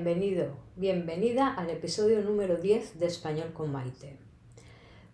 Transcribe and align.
Bienvenido, 0.00 0.46
bienvenida 0.76 1.52
al 1.52 1.70
episodio 1.70 2.22
número 2.22 2.58
10 2.58 3.00
de 3.00 3.06
Español 3.06 3.52
con 3.52 3.72
Maite. 3.72 4.16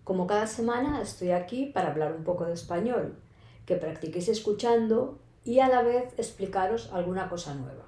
Como 0.05 0.27
cada 0.27 0.47
semana 0.47 1.01
estoy 1.01 1.31
aquí 1.31 1.65
para 1.65 1.91
hablar 1.91 2.13
un 2.13 2.23
poco 2.23 2.45
de 2.45 2.53
español, 2.53 3.17
que 3.65 3.77
practiquéis 3.77 4.29
escuchando 4.29 5.19
y 5.43 5.61
a 5.61 5.69
la 5.69 5.83
vez 5.83 6.13
explicaros 6.19 6.93
alguna 6.93 7.31
cosa 7.31 7.55
nueva. 7.55 7.87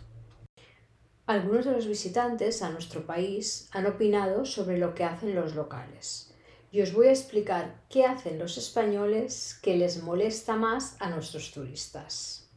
Algunos 1.27 1.65
de 1.65 1.73
los 1.73 1.87
visitantes 1.87 2.63
a 2.63 2.71
nuestro 2.71 3.07
país 3.07 3.69
han 3.73 3.87
opinado 3.87 4.45
sobre 4.45 4.79
lo 4.79 4.95
que 4.95 5.05
hacen 5.05 5.35
los 5.35 5.55
locales. 5.55 6.33
Y 6.71 6.83
os 6.83 6.93
voy 6.93 7.07
a 7.07 7.13
explicar 7.13 7.83
qué 7.89 8.05
hacen 8.05 8.39
los 8.39 8.59
españoles 8.59 9.59
que 9.63 9.77
les 9.77 10.03
molesta 10.03 10.57
más 10.57 10.97
a 11.01 11.09
nuestros 11.11 11.53
turistas. 11.53 12.49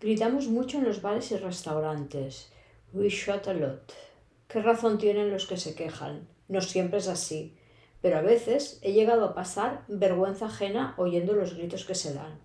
Gritamos 0.00 0.48
mucho 0.48 0.78
en 0.78 0.84
los 0.84 1.02
bares 1.02 1.30
y 1.32 1.36
restaurantes 1.36 2.50
We 2.92 3.08
shot 3.08 3.46
a 3.46 3.54
lot. 3.54 3.92
¿Qué 4.48 4.60
razón 4.60 4.98
tienen 4.98 5.30
los 5.30 5.46
que 5.46 5.56
se 5.56 5.76
quejan? 5.76 6.26
No 6.48 6.60
siempre 6.60 6.98
es 6.98 7.06
así, 7.06 7.56
pero 8.02 8.18
a 8.18 8.22
veces 8.22 8.80
he 8.82 8.92
llegado 8.92 9.24
a 9.24 9.34
pasar 9.34 9.84
vergüenza 9.86 10.46
ajena 10.46 10.94
oyendo 10.96 11.34
los 11.34 11.54
gritos 11.54 11.84
que 11.84 11.94
se 11.94 12.14
dan. 12.14 12.40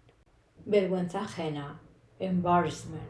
Vergüenza 0.66 1.22
ajena. 1.22 1.82
Embarrassment. 2.20 3.02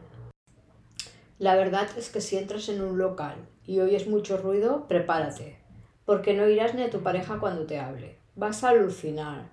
La 1.38 1.56
verdad 1.56 1.88
es 1.98 2.08
que 2.08 2.22
si 2.22 2.38
entras 2.38 2.70
en 2.70 2.80
un 2.80 2.96
local 2.96 3.36
y 3.66 3.80
oyes 3.80 4.06
mucho 4.06 4.38
ruido, 4.38 4.88
prepárate, 4.88 5.58
porque 6.06 6.32
no 6.32 6.48
irás 6.48 6.74
ni 6.74 6.82
a 6.84 6.90
tu 6.90 7.02
pareja 7.02 7.38
cuando 7.38 7.66
te 7.66 7.78
hable. 7.78 8.16
Vas 8.34 8.64
a 8.64 8.70
alucinar. 8.70 9.50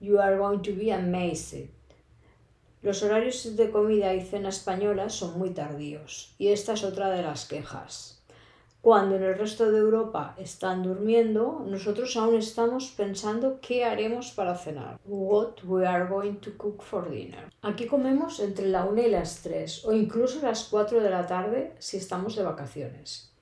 You 0.00 0.20
are 0.20 0.36
going 0.36 0.60
to 0.60 0.72
be 0.74 0.92
amazed. 0.92 1.70
Los 2.82 3.04
horarios 3.04 3.56
de 3.56 3.70
comida 3.70 4.12
y 4.12 4.22
cena 4.22 4.48
española 4.48 5.08
son 5.08 5.38
muy 5.38 5.50
tardíos 5.50 6.34
y 6.36 6.48
esta 6.48 6.72
es 6.72 6.82
otra 6.82 7.10
de 7.10 7.22
las 7.22 7.46
quejas. 7.46 8.20
Cuando 8.80 9.14
en 9.14 9.22
el 9.22 9.38
resto 9.38 9.70
de 9.70 9.78
Europa 9.78 10.34
están 10.36 10.82
durmiendo, 10.82 11.64
nosotros 11.64 12.16
aún 12.16 12.34
estamos 12.34 12.92
pensando 12.96 13.60
qué 13.62 13.84
haremos 13.84 14.32
para 14.32 14.56
cenar. 14.56 14.98
What 15.04 15.62
we 15.62 15.86
are 15.86 16.08
going 16.08 16.38
to 16.38 16.56
cook 16.56 16.82
for 16.82 17.08
dinner. 17.08 17.52
Aquí 17.62 17.86
comemos 17.86 18.40
entre 18.40 18.66
la 18.66 18.84
1 18.84 19.00
y 19.00 19.10
las 19.10 19.42
3 19.42 19.84
o 19.84 19.92
incluso 19.92 20.42
las 20.42 20.64
4 20.64 21.00
de 21.00 21.10
la 21.10 21.24
tarde 21.28 21.76
si 21.78 21.98
estamos 21.98 22.34
de 22.34 22.42
vacaciones. 22.42 23.32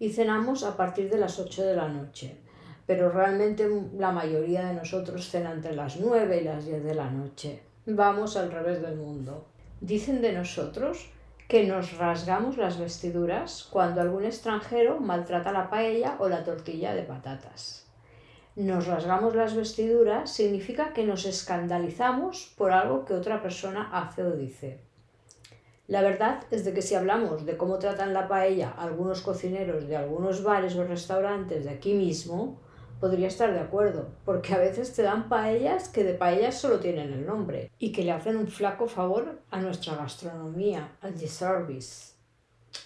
Y 0.00 0.10
cenamos 0.10 0.64
a 0.64 0.76
partir 0.76 1.08
de 1.10 1.18
las 1.18 1.38
8 1.38 1.62
de 1.62 1.76
la 1.76 1.88
noche. 1.88 2.38
Pero 2.86 3.08
realmente 3.08 3.70
la 3.96 4.10
mayoría 4.10 4.66
de 4.66 4.74
nosotros 4.74 5.30
cena 5.30 5.52
entre 5.52 5.76
las 5.76 6.00
9 6.00 6.40
y 6.40 6.44
las 6.44 6.66
10 6.66 6.82
de 6.82 6.94
la 6.96 7.08
noche 7.08 7.69
vamos 7.86 8.36
al 8.36 8.52
revés 8.52 8.82
del 8.82 8.96
mundo. 8.96 9.46
Dicen 9.80 10.20
de 10.20 10.32
nosotros 10.32 11.10
que 11.48 11.66
nos 11.66 11.96
rasgamos 11.98 12.56
las 12.56 12.78
vestiduras 12.78 13.66
cuando 13.70 14.00
algún 14.00 14.24
extranjero 14.24 15.00
maltrata 15.00 15.52
la 15.52 15.68
paella 15.68 16.16
o 16.18 16.28
la 16.28 16.44
tortilla 16.44 16.94
de 16.94 17.02
patatas. 17.02 17.86
Nos 18.56 18.86
rasgamos 18.86 19.34
las 19.34 19.54
vestiduras 19.54 20.30
significa 20.32 20.92
que 20.92 21.04
nos 21.04 21.24
escandalizamos 21.24 22.52
por 22.56 22.72
algo 22.72 23.04
que 23.04 23.14
otra 23.14 23.42
persona 23.42 23.90
hace 23.92 24.22
o 24.22 24.32
dice. 24.32 24.80
La 25.88 26.02
verdad 26.02 26.44
es 26.52 26.64
de 26.64 26.72
que 26.72 26.82
si 26.82 26.94
hablamos 26.94 27.46
de 27.46 27.56
cómo 27.56 27.78
tratan 27.78 28.12
la 28.12 28.28
paella 28.28 28.70
algunos 28.70 29.22
cocineros 29.22 29.88
de 29.88 29.96
algunos 29.96 30.44
bares 30.44 30.76
o 30.76 30.84
restaurantes 30.84 31.64
de 31.64 31.70
aquí 31.70 31.94
mismo, 31.94 32.60
podría 33.00 33.28
estar 33.28 33.52
de 33.52 33.60
acuerdo, 33.60 34.08
porque 34.24 34.54
a 34.54 34.58
veces 34.58 34.92
te 34.92 35.02
dan 35.02 35.28
paellas 35.28 35.88
que 35.88 36.04
de 36.04 36.14
paellas 36.14 36.60
solo 36.60 36.80
tienen 36.80 37.12
el 37.12 37.26
nombre 37.26 37.70
y 37.78 37.92
que 37.92 38.04
le 38.04 38.12
hacen 38.12 38.36
un 38.36 38.48
flaco 38.48 38.86
favor 38.86 39.40
a 39.50 39.60
nuestra 39.60 39.96
gastronomía, 39.96 40.96
al 41.00 41.18
service. 41.18 42.14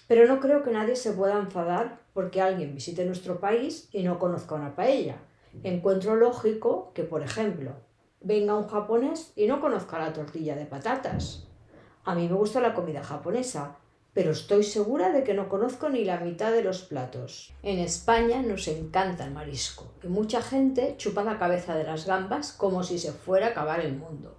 Pero 0.07 0.27
no 0.27 0.41
creo 0.41 0.63
que 0.63 0.71
nadie 0.71 0.97
se 0.97 1.13
pueda 1.13 1.39
enfadar 1.39 2.01
porque 2.15 2.41
alguien 2.41 2.75
visite 2.75 3.05
nuestro 3.05 3.41
país 3.41 3.89
y 3.93 4.05
no 4.05 4.19
conozca 4.19 4.55
una 4.55 4.77
paella. 4.77 5.17
Encuentro 5.63 6.17
lógico 6.17 6.93
que, 6.95 7.05
por 7.05 7.23
ejemplo, 7.23 7.73
venga 8.21 8.57
un 8.57 8.69
japonés 8.69 9.33
y 9.37 9.47
no 9.47 9.61
conozca 9.61 9.99
la 9.99 10.13
tortilla 10.13 10.55
de 10.57 10.67
patatas. 10.67 11.47
A 12.05 12.15
mí 12.15 12.29
me 12.29 12.35
gusta 12.35 12.61
la 12.61 12.75
comida 12.75 13.03
japonesa, 13.03 13.77
pero 14.15 14.31
estoy 14.31 14.63
segura 14.63 15.11
de 15.11 15.25
que 15.25 15.35
no 15.35 15.49
conozco 15.49 15.89
ni 15.89 16.05
la 16.05 16.21
mitad 16.21 16.53
de 16.53 16.63
los 16.63 16.83
platos. 16.83 17.53
En 17.63 17.81
España 17.81 18.41
nos 18.43 18.69
encanta 18.69 19.25
el 19.25 19.33
marisco 19.33 19.93
y 20.05 20.07
mucha 20.07 20.41
gente 20.41 20.95
chupa 20.97 21.25
la 21.25 21.39
cabeza 21.39 21.75
de 21.75 21.85
las 21.85 22.07
gambas 22.07 22.53
como 22.53 22.85
si 22.85 23.01
se 23.01 23.13
fuera 23.13 23.49
a 23.49 23.51
acabar 23.51 23.81
el 23.81 23.97
mundo. 23.97 24.39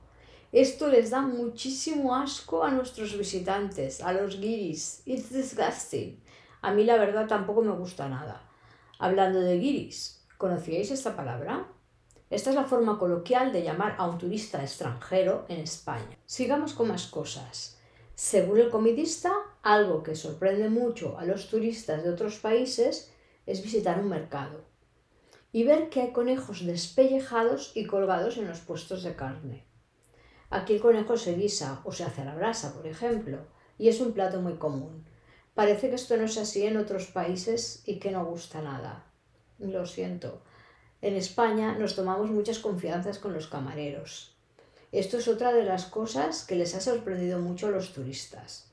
Esto 0.54 0.88
les 0.88 1.10
da 1.10 1.22
muchísimo 1.22 2.16
asco 2.16 2.64
a 2.64 2.72
nuestros 2.72 3.18
visitantes, 3.18 4.02
a 4.02 4.14
los 4.14 4.40
guiris. 4.40 5.02
It's 5.06 5.30
disgusting. 5.34 6.24
A 6.62 6.72
mí 6.72 6.86
la 6.86 6.96
verdad 6.96 7.28
tampoco 7.28 7.62
me 7.62 7.74
gusta 7.74 8.08
nada. 8.08 8.50
Hablando 8.98 9.42
de 9.42 9.60
guiris, 9.60 10.26
¿conocíais 10.38 10.90
esta 10.92 11.18
palabra? 11.18 11.68
Esta 12.30 12.52
es 12.52 12.56
la 12.56 12.64
forma 12.64 12.98
coloquial 12.98 13.52
de 13.52 13.64
llamar 13.64 13.96
a 13.98 14.08
un 14.08 14.18
turista 14.18 14.62
extranjero 14.64 15.46
en 15.50 15.60
España. 15.60 16.18
Sigamos 16.26 16.74
con 16.74 16.88
más 16.88 17.08
cosas. 17.08 17.78
Según 18.16 18.60
el 18.60 18.70
comidista, 18.70 19.34
algo 19.66 20.04
que 20.04 20.16
sorprende 20.16 20.70
mucho 20.70 21.18
a 21.18 21.26
los 21.26 21.50
turistas 21.50 22.04
de 22.04 22.10
otros 22.12 22.38
países 22.38 23.12
es 23.46 23.62
visitar 23.62 24.00
un 24.00 24.10
mercado 24.10 24.64
y 25.52 25.64
ver 25.64 25.90
que 25.90 26.02
hay 26.02 26.12
conejos 26.12 26.66
despellejados 26.66 27.72
y 27.76 27.86
colgados 27.86 28.38
en 28.38 28.48
los 28.48 28.60
puestos 28.60 29.04
de 29.04 29.16
carne. 29.16 29.66
Aquí 30.50 30.76
el 30.76 30.82
conejo 30.82 31.18
se 31.18 31.36
guisa 31.36 31.82
o 31.84 31.92
se 31.92 32.04
hace 32.04 32.22
a 32.22 32.26
la 32.26 32.36
brasa, 32.36 32.74
por 32.74 32.86
ejemplo, 32.86 33.40
y 33.78 33.88
es 33.88 34.00
un 34.00 34.14
plato 34.14 34.40
muy 34.40 34.54
común. 34.54 35.06
Parece 35.54 35.90
que 35.90 35.96
esto 35.96 36.16
no 36.16 36.26
es 36.26 36.38
así 36.38 36.66
en 36.66 36.78
otros 36.78 37.08
países 37.08 37.82
y 37.86 38.00
que 38.00 38.12
no 38.12 38.24
gusta 38.24 38.62
nada. 38.62 39.06
Lo 39.58 39.86
siento. 39.86 40.42
En 41.02 41.16
España 41.16 41.78
nos 41.78 41.96
tomamos 41.96 42.30
muchas 42.30 42.60
confianzas 42.60 43.20
con 43.20 43.34
los 43.34 43.48
camareros 43.48 44.36
esto 44.96 45.18
es 45.18 45.28
otra 45.28 45.52
de 45.52 45.64
las 45.64 45.88
cosas 45.88 46.46
que 46.46 46.56
les 46.56 46.74
ha 46.74 46.80
sorprendido 46.80 47.40
mucho 47.40 47.68
a 47.68 47.72
los 47.72 47.92
turistas. 47.92 48.72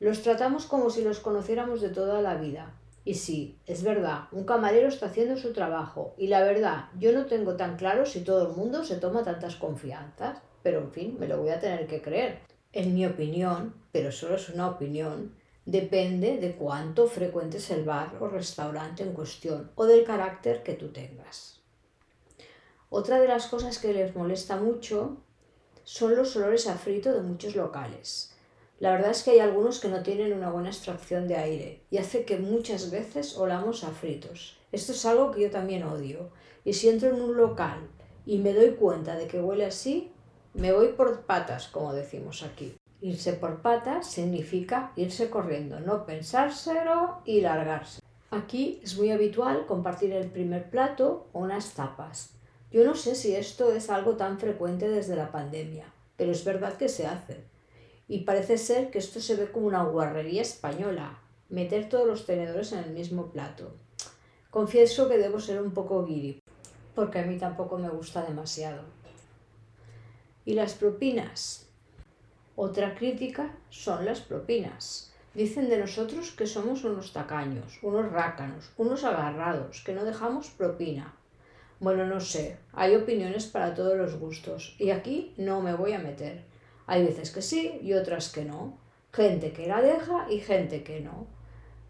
Los 0.00 0.22
tratamos 0.22 0.66
como 0.66 0.90
si 0.90 1.02
los 1.02 1.18
conociéramos 1.18 1.80
de 1.80 1.88
toda 1.88 2.22
la 2.22 2.36
vida. 2.36 2.74
Y 3.04 3.14
sí, 3.14 3.58
es 3.66 3.82
verdad, 3.82 4.24
un 4.32 4.44
camarero 4.44 4.88
está 4.88 5.06
haciendo 5.06 5.36
su 5.36 5.52
trabajo 5.52 6.14
y 6.18 6.26
la 6.26 6.42
verdad, 6.42 6.90
yo 6.98 7.12
no 7.12 7.26
tengo 7.26 7.56
tan 7.56 7.76
claro 7.76 8.04
si 8.04 8.20
todo 8.20 8.48
el 8.48 8.56
mundo 8.56 8.84
se 8.84 8.96
toma 8.96 9.24
tantas 9.24 9.56
confianzas, 9.56 10.38
pero 10.62 10.80
en 10.80 10.92
fin, 10.92 11.16
me 11.18 11.26
lo 11.26 11.40
voy 11.40 11.50
a 11.50 11.58
tener 11.58 11.86
que 11.86 12.02
creer. 12.02 12.40
En 12.72 12.94
mi 12.94 13.06
opinión, 13.06 13.74
pero 13.92 14.12
solo 14.12 14.36
es 14.36 14.50
una 14.50 14.68
opinión, 14.68 15.34
depende 15.64 16.38
de 16.38 16.54
cuánto 16.54 17.06
frecuentes 17.06 17.70
el 17.70 17.84
bar 17.84 18.16
o 18.20 18.28
restaurante 18.28 19.02
en 19.02 19.14
cuestión 19.14 19.70
o 19.74 19.86
del 19.86 20.04
carácter 20.04 20.62
que 20.62 20.74
tú 20.74 20.88
tengas. 20.88 21.60
Otra 22.90 23.20
de 23.20 23.28
las 23.28 23.48
cosas 23.48 23.78
que 23.78 23.92
les 23.92 24.14
molesta 24.14 24.56
mucho 24.56 25.18
son 25.84 26.14
los 26.14 26.36
olores 26.36 26.66
a 26.66 26.76
frito 26.76 27.12
de 27.12 27.22
muchos 27.22 27.56
locales. 27.56 28.34
La 28.80 28.92
verdad 28.92 29.10
es 29.10 29.24
que 29.24 29.32
hay 29.32 29.40
algunos 29.40 29.80
que 29.80 29.88
no 29.88 30.04
tienen 30.04 30.32
una 30.32 30.50
buena 30.50 30.68
extracción 30.68 31.26
de 31.26 31.36
aire 31.36 31.82
y 31.90 31.98
hace 31.98 32.24
que 32.24 32.38
muchas 32.38 32.92
veces 32.92 33.36
olamos 33.36 33.82
a 33.82 33.90
fritos. 33.90 34.56
Esto 34.70 34.92
es 34.92 35.04
algo 35.04 35.32
que 35.32 35.42
yo 35.42 35.50
también 35.50 35.82
odio. 35.82 36.30
Y 36.64 36.74
si 36.74 36.88
entro 36.88 37.08
en 37.08 37.20
un 37.20 37.36
local 37.36 37.88
y 38.24 38.38
me 38.38 38.52
doy 38.52 38.70
cuenta 38.72 39.16
de 39.16 39.26
que 39.26 39.40
huele 39.40 39.64
así, 39.64 40.12
me 40.54 40.72
voy 40.72 40.88
por 40.88 41.22
patas, 41.22 41.66
como 41.66 41.92
decimos 41.92 42.44
aquí. 42.44 42.76
Irse 43.00 43.32
por 43.32 43.62
patas 43.62 44.06
significa 44.06 44.92
irse 44.94 45.28
corriendo, 45.28 45.80
no 45.80 46.06
pensárselo 46.06 47.18
y 47.24 47.40
largarse. 47.40 48.00
Aquí 48.30 48.80
es 48.84 48.96
muy 48.96 49.10
habitual 49.10 49.66
compartir 49.66 50.12
el 50.12 50.30
primer 50.30 50.70
plato 50.70 51.26
o 51.32 51.40
unas 51.40 51.74
tapas. 51.74 52.30
Yo 52.70 52.84
no 52.84 52.94
sé 52.94 53.14
si 53.14 53.34
esto 53.34 53.72
es 53.72 53.90
algo 53.90 54.16
tan 54.16 54.38
frecuente 54.38 54.88
desde 54.88 55.16
la 55.16 55.32
pandemia, 55.32 55.86
pero 56.16 56.30
es 56.30 56.44
verdad 56.44 56.76
que 56.76 56.88
se 56.88 57.06
hace. 57.06 57.44
Y 58.08 58.20
parece 58.20 58.58
ser 58.58 58.90
que 58.90 58.98
esto 58.98 59.20
se 59.20 59.36
ve 59.36 59.52
como 59.52 59.66
una 59.66 59.84
guarrería 59.84 60.42
española, 60.42 61.20
meter 61.48 61.88
todos 61.88 62.06
los 62.06 62.26
tenedores 62.26 62.72
en 62.72 62.80
el 62.80 62.90
mismo 62.90 63.30
plato. 63.30 63.74
Confieso 64.50 65.08
que 65.08 65.18
debo 65.18 65.38
ser 65.40 65.60
un 65.60 65.72
poco 65.72 66.04
guiri, 66.04 66.42
porque 66.94 67.18
a 67.18 67.26
mí 67.26 67.38
tampoco 67.38 67.78
me 67.78 67.90
gusta 67.90 68.24
demasiado. 68.24 68.82
¿Y 70.44 70.54
las 70.54 70.72
propinas? 70.72 71.68
Otra 72.56 72.94
crítica 72.94 73.54
son 73.68 74.06
las 74.06 74.20
propinas. 74.20 75.12
Dicen 75.34 75.68
de 75.68 75.78
nosotros 75.78 76.32
que 76.32 76.46
somos 76.46 76.82
unos 76.84 77.12
tacaños, 77.12 77.78
unos 77.82 78.10
rácanos, 78.10 78.72
unos 78.78 79.04
agarrados, 79.04 79.82
que 79.84 79.92
no 79.92 80.04
dejamos 80.04 80.48
propina. 80.48 81.14
Bueno, 81.78 82.06
no 82.06 82.20
sé, 82.20 82.56
hay 82.72 82.96
opiniones 82.96 83.46
para 83.46 83.74
todos 83.74 83.96
los 83.96 84.18
gustos 84.18 84.74
y 84.80 84.90
aquí 84.90 85.34
no 85.36 85.60
me 85.60 85.74
voy 85.74 85.92
a 85.92 86.00
meter. 86.00 86.42
Hay 86.88 87.04
veces 87.04 87.30
que 87.30 87.42
sí 87.42 87.78
y 87.82 87.92
otras 87.92 88.32
que 88.32 88.46
no. 88.46 88.78
Gente 89.12 89.52
que 89.52 89.66
la 89.66 89.82
deja 89.82 90.26
y 90.30 90.40
gente 90.40 90.82
que 90.82 91.00
no. 91.00 91.26